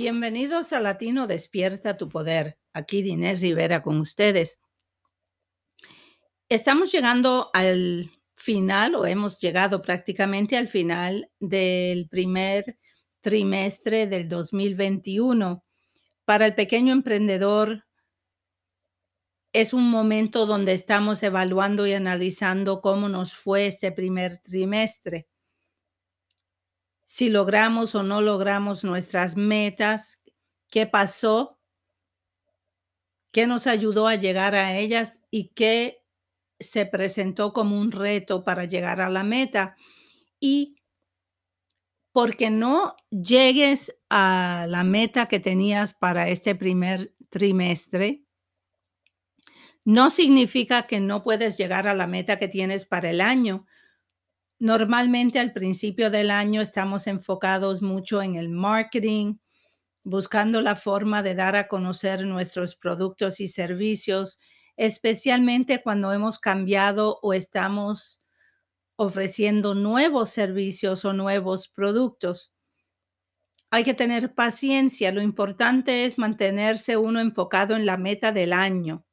[0.00, 2.56] Bienvenidos a Latino Despierta tu Poder.
[2.72, 4.60] Aquí Dinés Rivera con ustedes.
[6.48, 12.78] Estamos llegando al final o hemos llegado prácticamente al final del primer
[13.22, 15.64] trimestre del 2021.
[16.24, 17.84] Para el pequeño emprendedor
[19.52, 25.26] es un momento donde estamos evaluando y analizando cómo nos fue este primer trimestre
[27.08, 30.20] si logramos o no logramos nuestras metas,
[30.68, 31.58] qué pasó,
[33.32, 36.04] qué nos ayudó a llegar a ellas y qué
[36.60, 39.74] se presentó como un reto para llegar a la meta.
[40.38, 40.76] Y
[42.12, 48.22] porque no llegues a la meta que tenías para este primer trimestre,
[49.82, 53.64] no significa que no puedes llegar a la meta que tienes para el año
[54.60, 59.36] Normalmente al principio del año estamos enfocados mucho en el marketing,
[60.02, 64.38] buscando la forma de dar a conocer nuestros productos y servicios,
[64.76, 68.22] especialmente cuando hemos cambiado o estamos
[68.96, 72.52] ofreciendo nuevos servicios o nuevos productos.
[73.70, 75.12] Hay que tener paciencia.
[75.12, 79.04] Lo importante es mantenerse uno enfocado en la meta del año.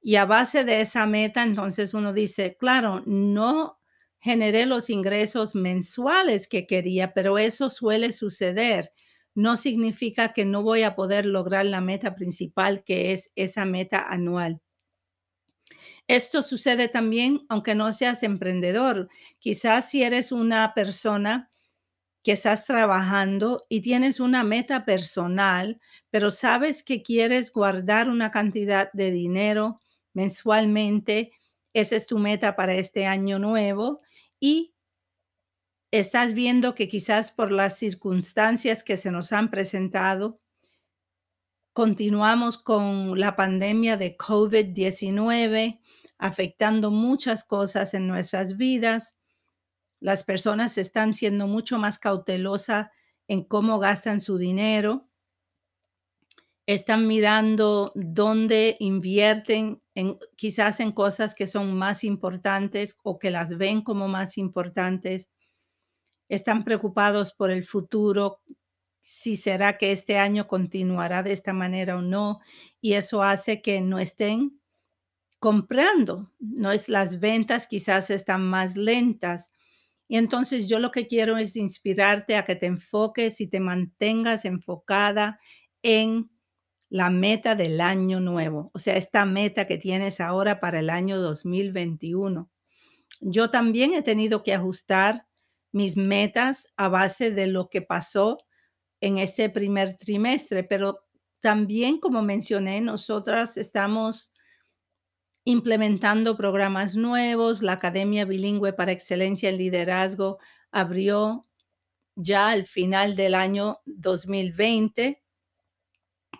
[0.00, 3.80] Y a base de esa meta, entonces uno dice, claro, no
[4.24, 8.90] generé los ingresos mensuales que quería, pero eso suele suceder.
[9.34, 13.98] No significa que no voy a poder lograr la meta principal, que es esa meta
[13.98, 14.62] anual.
[16.08, 19.10] Esto sucede también aunque no seas emprendedor.
[19.40, 21.50] Quizás si eres una persona
[22.22, 28.90] que estás trabajando y tienes una meta personal, pero sabes que quieres guardar una cantidad
[28.94, 29.82] de dinero
[30.14, 31.32] mensualmente,
[31.74, 34.00] esa es tu meta para este año nuevo
[34.40, 34.74] y
[35.90, 40.40] estás viendo que quizás por las circunstancias que se nos han presentado,
[41.72, 45.80] continuamos con la pandemia de COVID-19
[46.18, 49.18] afectando muchas cosas en nuestras vidas.
[50.00, 52.88] Las personas están siendo mucho más cautelosas
[53.26, 55.08] en cómo gastan su dinero.
[56.66, 59.82] Están mirando dónde invierten
[60.36, 65.30] quizás en cosas que son más importantes o que las ven como más importantes.
[66.30, 68.40] Están preocupados por el futuro,
[69.00, 72.40] si será que este año continuará de esta manera o no,
[72.80, 74.58] y eso hace que no estén
[75.38, 76.32] comprando.
[76.38, 79.52] No es las ventas quizás están más lentas.
[80.08, 84.46] Y entonces yo lo que quiero es inspirarte a que te enfoques y te mantengas
[84.46, 85.38] enfocada
[85.82, 86.30] en
[86.88, 91.18] la meta del año nuevo, o sea, esta meta que tienes ahora para el año
[91.18, 92.50] 2021.
[93.20, 95.26] Yo también he tenido que ajustar
[95.72, 98.38] mis metas a base de lo que pasó
[99.00, 101.04] en este primer trimestre, pero
[101.40, 104.32] también, como mencioné, nosotras estamos
[105.44, 107.62] implementando programas nuevos.
[107.62, 110.38] La Academia Bilingüe para Excelencia en Liderazgo
[110.70, 111.46] abrió
[112.14, 115.23] ya al final del año 2020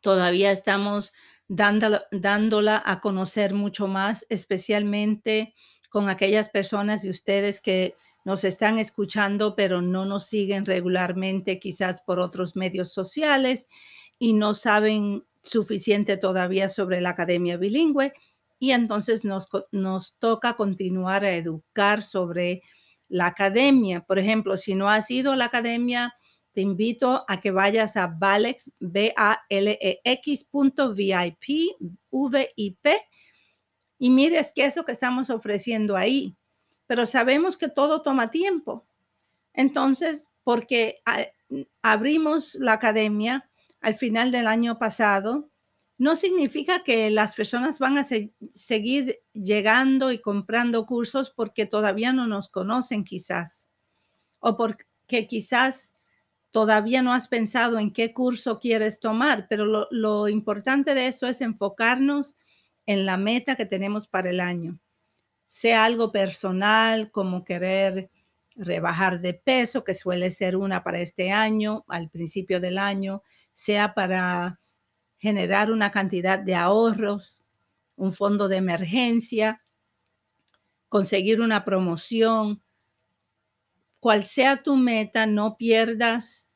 [0.00, 1.12] Todavía estamos
[1.48, 5.54] dándola, a conocer mucho más, especialmente
[5.90, 12.02] con aquellas personas de ustedes que nos están escuchando, pero no nos siguen regularmente, quizás
[12.02, 13.68] por otros medios sociales
[14.18, 18.12] y no saben suficiente todavía sobre la academia bilingüe.
[18.60, 22.62] Y entonces nos, nos toca continuar a educar sobre
[23.08, 24.02] la academia.
[24.02, 26.14] Por ejemplo, si no has ido a la academia
[26.52, 28.72] te invito a que vayas a Valex,
[29.16, 30.00] a l e
[30.94, 31.76] VIP,
[32.10, 33.00] V-I-P,
[33.98, 36.36] y mires qué es lo que estamos ofreciendo ahí.
[36.86, 38.86] Pero sabemos que todo toma tiempo.
[39.52, 41.02] Entonces, porque
[41.82, 43.48] abrimos la academia
[43.80, 45.50] al final del año pasado,
[45.98, 48.06] no significa que las personas van a
[48.52, 53.68] seguir llegando y comprando cursos porque todavía no nos conocen quizás,
[54.38, 55.94] o porque quizás
[56.50, 61.40] todavía no has pensado en qué curso quieres tomar, pero lo, importante de esto es
[61.40, 62.36] enfocarnos
[62.86, 64.78] en la meta que tenemos para el año.
[65.46, 68.10] Sea algo personal como querer
[68.56, 73.94] rebajar de peso, que suele ser una para este año, al principio del año, sea
[73.94, 74.60] para
[75.18, 77.42] generar una cantidad de ahorros,
[77.96, 79.62] un fondo de emergencia,
[80.88, 82.62] conseguir una promoción,
[84.00, 86.48] cual sea tu meta, no pierdas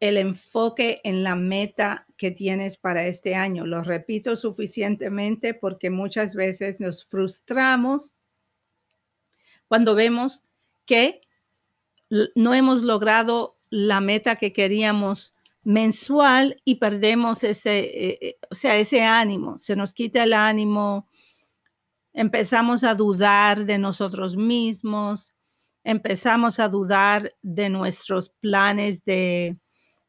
[0.00, 3.66] el enfoque en la meta que tienes para este año.
[3.66, 8.14] Lo repito suficientemente porque muchas veces nos frustramos
[9.68, 10.44] cuando vemos
[10.84, 11.22] que
[12.34, 15.34] no hemos logrado la meta que queríamos
[15.64, 21.08] mensual y perdemos ese, eh, eh, o sea, ese ánimo, se nos quita el ánimo,
[22.12, 25.35] empezamos a dudar de nosotros mismos,
[25.86, 29.56] empezamos a dudar de nuestros planes de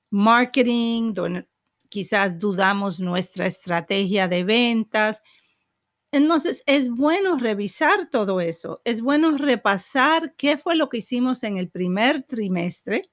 [0.10, 1.14] marketing,
[1.88, 5.22] quizás dudamos nuestra estrategia de ventas.
[6.12, 11.58] Entonces, es bueno revisar todo eso, es bueno repasar qué fue lo que hicimos en
[11.58, 13.12] el primer trimestre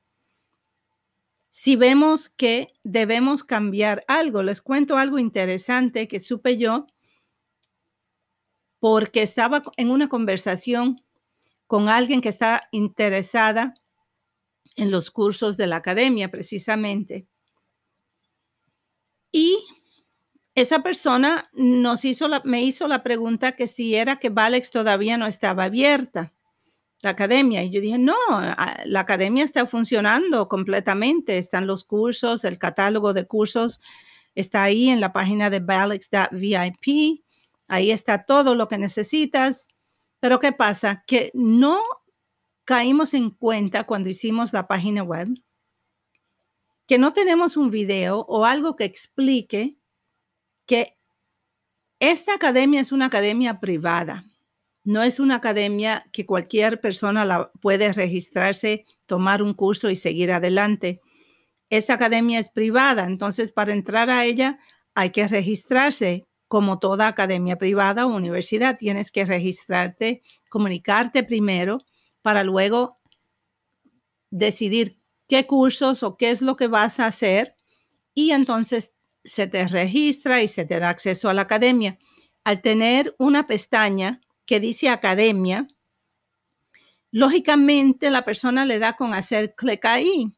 [1.51, 4.43] si vemos que debemos cambiar algo.
[4.43, 6.87] Les cuento algo interesante que supe yo
[8.81, 11.04] porque estaba en una conversación
[11.75, 13.75] con alguien que está interesada
[14.77, 17.27] en los cursos de la academia precisamente.
[19.33, 19.59] Y
[20.55, 25.27] esa persona nos hizo me hizo la pregunta que si era que Valex todavía no
[25.27, 26.33] estaba abierta
[27.01, 27.65] la academia.
[27.65, 28.15] Y yo dije, no,
[28.85, 31.39] la academia está funcionando completamente.
[31.39, 33.81] Están los cursos, el catálogo de cursos
[34.37, 37.25] está ahí en la página de Balex.vip.
[37.67, 39.74] Ahí está todo lo que necesitas.
[40.25, 41.05] Pero ¿qué pasa?
[41.07, 41.83] Que no
[42.65, 45.29] caímos en cuenta cuando hicimos la página web
[46.87, 49.77] que no tenemos un video o algo que explique
[50.65, 50.97] que
[51.99, 54.25] esta academia es una academia privada
[54.83, 60.33] no es una academia que cualquier persona la puede registrarse, tomar un curso y seguir
[60.33, 61.03] adelante.
[61.69, 64.59] Esta academia es privada, entonces para entrar a ella
[64.95, 66.27] hay que registrarse.
[66.55, 71.79] Como toda academia privada o universidad, tienes que registrarte, comunicarte primero
[72.23, 73.01] para luego
[74.31, 77.57] decidir qué cursos o qué es lo que vas a hacer
[78.15, 78.93] y entonces
[79.25, 81.99] se te registra y se te da acceso a la academia.
[82.45, 85.67] Al tener una pestaña que dice academia,
[87.11, 90.31] lógicamente la persona le da con hacer clic ahí.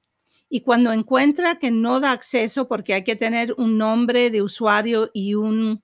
[0.48, 5.10] Y cuando encuentra que no da acceso porque hay que tener un nombre de usuario
[5.12, 5.82] y un,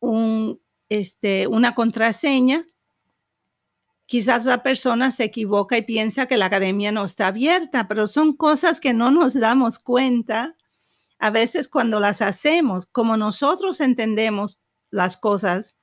[0.00, 2.66] un, este, una contraseña,
[4.06, 8.36] quizás la persona se equivoca y piensa que la academia no está abierta, pero son
[8.36, 10.56] cosas que no nos damos cuenta
[11.18, 14.58] a veces cuando las hacemos, como nosotros entendemos
[14.90, 15.76] las cosas,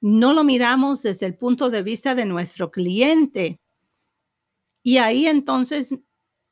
[0.00, 3.60] no lo miramos desde el punto de vista de nuestro cliente.
[4.82, 5.94] Y ahí entonces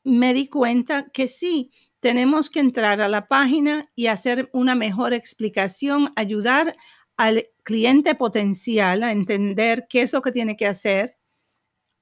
[0.08, 1.70] me di cuenta que sí,
[2.00, 6.76] tenemos que entrar a la página y hacer una mejor explicación, ayudar
[7.16, 11.16] al cliente potencial a entender qué es lo que tiene que hacer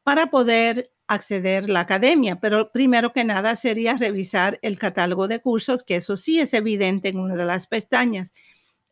[0.03, 2.39] para poder acceder a la academia.
[2.41, 7.09] Pero primero que nada sería revisar el catálogo de cursos, que eso sí es evidente
[7.09, 8.33] en una de las pestañas.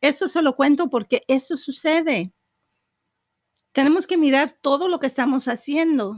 [0.00, 2.32] Eso se lo cuento porque eso sucede.
[3.72, 6.16] Tenemos que mirar todo lo que estamos haciendo.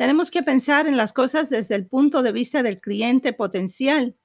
[0.00, 4.16] Tenemos que pensar en las cosas desde el punto de vista del cliente potencial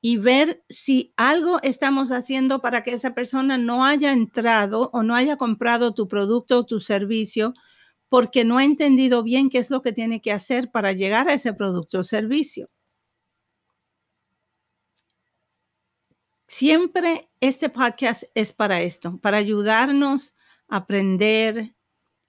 [0.00, 5.14] y ver si algo estamos haciendo para que esa persona no haya entrado o no
[5.14, 7.52] haya comprado tu producto o tu servicio
[8.08, 11.34] porque no ha entendido bien qué es lo que tiene que hacer para llegar a
[11.34, 12.70] ese producto o servicio.
[16.46, 20.34] Siempre este podcast es para esto, para ayudarnos
[20.68, 21.75] aprender,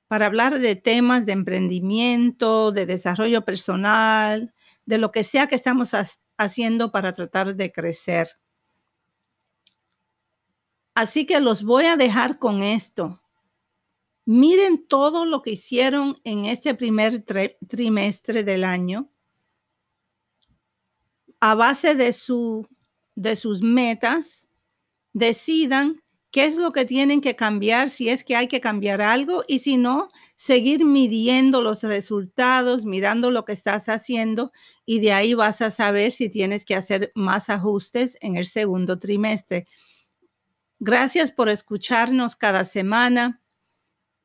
[0.07, 4.53] para hablar de temas de emprendimiento, de desarrollo personal,
[4.85, 5.91] de lo que sea que estamos
[6.37, 8.29] haciendo para tratar de crecer.
[10.95, 13.21] Así que los voy a dejar con esto.
[14.25, 17.23] Miren todo lo que hicieron en este primer
[17.67, 19.09] trimestre del año
[21.39, 22.67] a base de, su,
[23.15, 24.49] de sus metas.
[25.13, 29.43] Decidan qué es lo que tienen que cambiar, si es que hay que cambiar algo
[29.47, 34.51] y si no, seguir midiendo los resultados, mirando lo que estás haciendo
[34.85, 38.99] y de ahí vas a saber si tienes que hacer más ajustes en el segundo
[38.99, 39.67] trimestre.
[40.79, 43.41] Gracias por escucharnos cada semana.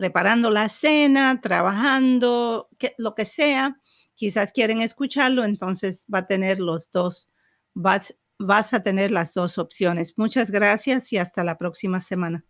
[0.01, 3.77] preparando la cena, trabajando, lo que sea,
[4.15, 7.31] quizás quieren escucharlo, entonces va a tener los dos,
[7.75, 10.15] vas, vas a tener las dos opciones.
[10.17, 12.47] Muchas gracias y hasta la próxima semana.